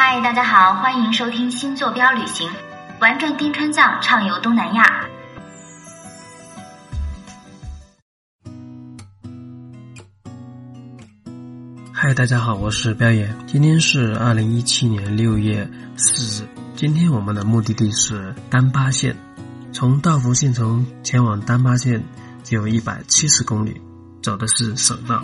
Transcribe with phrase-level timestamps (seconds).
[0.00, 2.48] 嗨，大家好，欢迎收听新坐标旅行，
[3.00, 4.84] 玩转滇川藏，畅游东南亚。
[11.92, 13.28] 嗨，大家好，我是彪爷。
[13.48, 16.48] 今天是二零一七年六月四日。
[16.76, 19.16] 今天我们的目的地是丹巴县，
[19.72, 22.00] 从道孚县城前往丹巴县
[22.44, 23.82] 只有一百七十公里，
[24.22, 25.20] 走的是省道。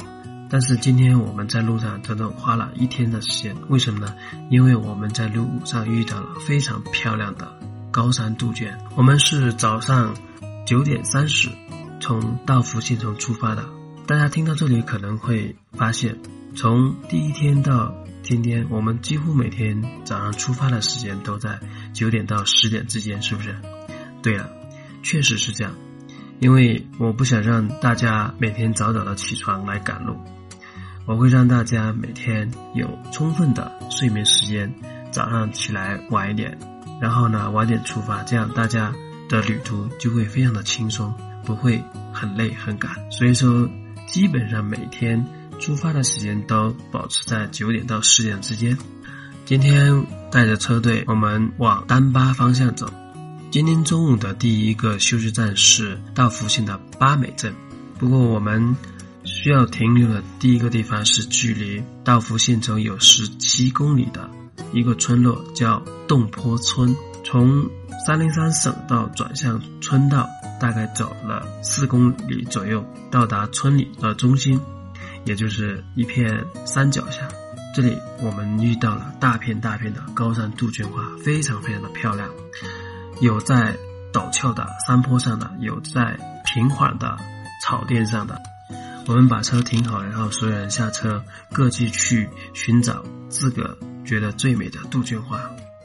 [0.55, 4.15] 但是今天我们在路上整整花了一天的时间，为什么呢？
[4.53, 7.59] 因为我们在路上遇到了非常漂亮的
[7.91, 8.73] 高山杜鹃。
[8.95, 10.15] 我们是早上
[10.65, 11.49] 九点三十
[12.01, 13.65] 从道孚县城出发的。
[14.07, 16.17] 大家听到这里可能会发现。
[16.55, 17.93] 从第一天到
[18.23, 21.59] 今天，我们几乎每天早上出发的时间都在
[21.93, 23.57] 九点到十点之间，是不是？
[24.23, 24.49] 对了，
[25.03, 25.75] 确实是这样，
[26.39, 30.17] 因为我不想让大家每天早早的起床来赶路，
[31.07, 34.73] 我会让大家每天有充分的睡眠时间，
[35.11, 36.59] 早上起来晚一点，
[37.01, 38.93] 然后呢晚点出发，这样大家
[39.29, 42.91] 的旅途就会非常的轻松，不会很累很赶。
[43.11, 43.69] 所以说，
[44.07, 45.25] 基本上每天。
[45.61, 48.77] 出发的时间都保持在九点到十点之间。
[49.45, 52.93] 今天带着车队，我们往丹巴方向走。
[53.53, 57.55] 今天中午的第一个休息站是到福县的巴美镇，
[58.01, 58.77] 不过我们
[59.35, 64.31] 需要停留的第一个地方是距离道孚县城有十七公里的
[64.73, 66.95] 一个村落，叫洞坡村。
[67.25, 67.69] 从
[68.07, 70.29] 三零三省道转向村道，
[70.61, 74.59] 大概走了四公里左右，到达村里的中心。
[75.25, 77.29] 也就是一片山脚下，
[77.75, 82.29] 这里我们遇到了大片大片的高山杜鹃花，非常非常的漂亮。
[83.21, 83.77] 有在
[84.13, 87.19] 陡峭的山坡上的，有在平缓的
[87.63, 88.41] 草甸上的。
[89.07, 95.39] 我们把车停好，然后所有人下车，各自去寻找自个觉得最美的杜鹃花。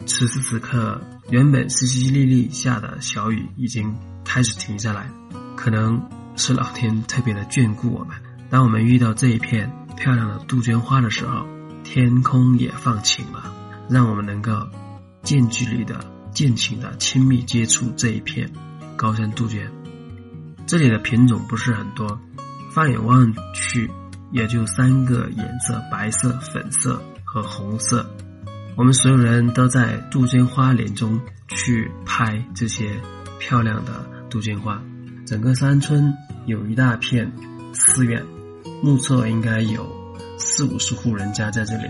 [0.06, 5.10] 此时此刻，原本淅淅沥沥下的小雨已经开始停下来，
[5.58, 6.02] 可能
[6.38, 8.16] 是老天特别的眷顾我们。
[8.50, 11.46] 当我们遇到这一片漂亮的杜鹃花的时候，
[11.84, 13.54] 天空也放晴了，
[13.90, 14.52] 让我们能够
[15.24, 16.00] 近距离的、
[16.32, 18.50] 尽情的亲密接触这一片
[18.96, 19.70] 高山杜鹃。
[20.66, 22.20] 这里的品种不是很多，
[22.74, 23.90] 放眼望去
[24.32, 28.06] 也就三个颜色：白色、粉色和红色。
[28.76, 32.92] 我们所有人都在杜鹃花林中去拍这些
[33.40, 34.82] 漂亮的杜鹃花。
[35.26, 36.14] 整个山村
[36.46, 37.32] 有一大片
[37.74, 38.26] 寺院。
[38.82, 39.86] 目测应该有
[40.38, 41.84] 四五十户人家在这里，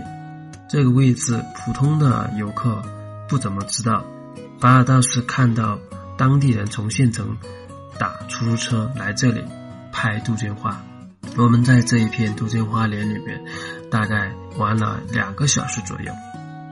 [0.68, 2.82] 这个位置普通的游客
[3.28, 4.04] 不怎么知道，
[4.58, 5.78] 反而倒是看到
[6.18, 7.36] 当地人从县城
[7.96, 9.44] 打出租车来这里
[9.92, 10.80] 拍杜鹃花。
[11.36, 13.42] 我们在这一片杜鹃花林里面，
[13.90, 16.12] 大概玩了两个小时左右，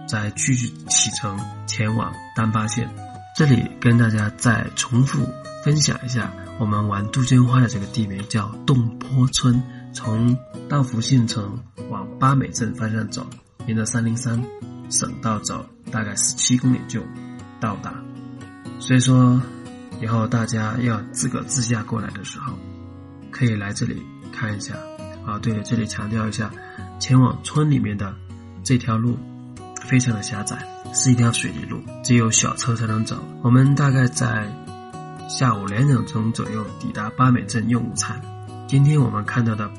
[0.08, 2.88] 再继续启程前往丹巴县。
[3.36, 5.26] 这里跟大家再重复
[5.64, 9.62] 分享一下，我们玩杜鹃花的这个地名叫洞坡村。
[9.94, 10.36] 从
[10.68, 11.58] 道福县城
[11.88, 13.26] 往巴美镇方向走，
[13.66, 14.40] 沿着三零三
[14.90, 17.02] 省道走，大概十七公里就
[17.58, 17.94] 到达。
[18.78, 19.40] 所以说，
[20.00, 22.52] 以后大家要自个自驾过来的时候，
[23.30, 24.02] 可以来这里
[24.32, 24.74] 看一下。
[25.26, 26.50] 啊，对，这里强调一下，
[26.98, 28.14] 前往村里面的
[28.64, 29.18] 这条路
[29.82, 33.22] 非常的狭窄，是一条水泥路，只有小车才能走。
[33.42, 34.50] 我们大概在
[35.28, 38.18] 下午两点钟左右抵达巴美镇用午餐。
[38.66, 39.70] 今天我们看到的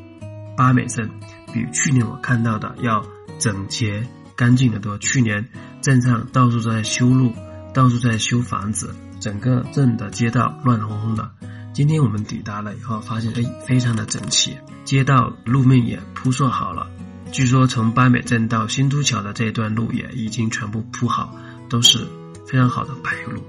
[0.55, 1.09] 巴美镇，
[1.51, 3.03] 比去年我看到的要
[3.39, 4.99] 整洁干净的多。
[4.99, 5.47] 去年
[5.81, 7.33] 镇上到处都在修路，
[7.73, 11.31] 到处在修房子，整个镇的街道乱哄哄的。
[11.73, 16.87] 今天我们抵达了以后，发现哎，非常的整齐，街道路面也铺设好了。
[17.31, 21.33] 据说从巴美镇到新都桥的这段路也已经全部铺好，
[21.69, 21.99] 都是
[22.47, 23.43] 非常好的柏油路。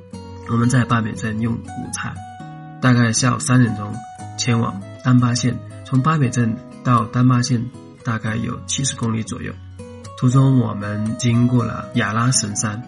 [0.49, 2.15] 我们在巴美镇用午餐，
[2.81, 3.95] 大概下午三点钟
[4.39, 4.81] 前往。
[5.03, 6.55] 丹巴县从巴美镇
[6.85, 7.65] 到丹巴县
[8.05, 9.51] 大概有七十公里左右，
[10.19, 12.83] 途中我们经过了雅拉神山，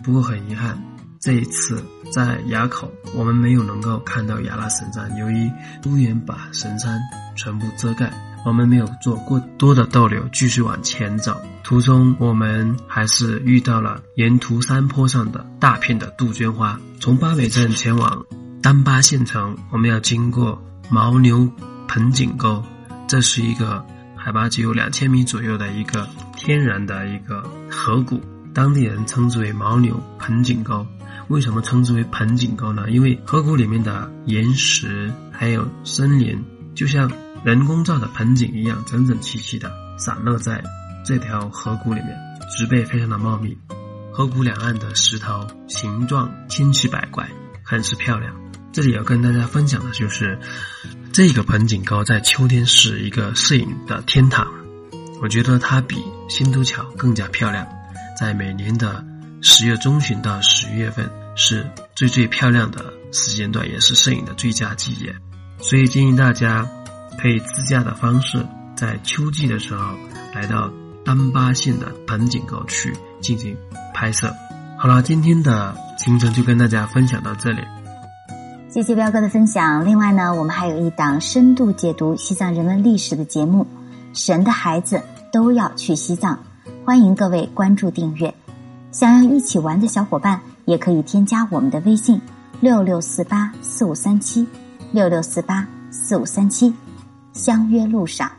[0.00, 0.80] 不过很遗憾，
[1.26, 5.50] 这一次在垭口我们没有能够看到雅拉神山，由于
[5.84, 7.00] 乌云把神山
[7.34, 8.12] 全部遮盖，
[8.44, 11.36] 我们没有做过多的逗留，继续往前走。
[11.64, 16.78] 途中我们还是遇到了沿途山坡上的大片的杜鹃花。
[17.00, 18.24] 从巴美镇前往
[18.62, 20.62] 丹巴县城，我们要经过。
[20.92, 21.50] 牦牛
[21.88, 22.62] 盆景沟，
[23.08, 23.84] 这是一个
[24.14, 28.20] 海拔只有两千米左右的一个天然的一个河谷，
[28.54, 30.86] 当地人称之为牦牛盆景沟。
[31.28, 32.90] 为什么称之为盆景沟呢？
[32.90, 36.44] 因为河谷里面的岩石还有森林，
[36.74, 37.10] 就像
[37.44, 40.62] 人工造的盆景一样，整整齐齐的散落在
[41.04, 42.16] 这条河谷里面，
[42.56, 43.56] 植被非常的茂密，
[44.12, 47.28] 河谷两岸的石头形状千奇百怪，
[47.62, 48.34] 很是漂亮。
[48.72, 50.38] 这里要跟大家分享的就是，
[51.12, 54.46] 这个盆景沟在秋天是一个摄影的天堂。
[55.22, 55.96] 我觉得它比
[56.28, 57.66] 新都桥更加漂亮，
[58.20, 59.02] 在每年的
[59.42, 65.14] 十月中旬到十一月份是最最漂亮的时间段，也是摄影的最佳季节。
[65.58, 66.68] 所以建议大家
[67.18, 68.44] 可以自驾的方式，
[68.76, 69.94] 在秋季的时候
[70.34, 70.70] 来到
[71.04, 73.56] 丹巴县的盆景沟去进行
[73.94, 74.32] 拍摄。
[74.78, 77.62] 好了，今天的行程就跟大家分享到这里。
[78.68, 79.86] 谢谢彪哥的分享。
[79.86, 83.66] 另外呢，我们还有一档深度解读西藏人文历史的节目。
[84.12, 86.38] 神的孩子都要去西藏，
[86.84, 88.34] 欢迎各位关注订阅。
[88.92, 92.20] 想要一起玩的小伙伴，也可以添加我们的微信：
[92.60, 94.46] 六六四八四五三七
[94.92, 96.72] 六六四八四五三七，
[97.32, 98.30] 相约路上。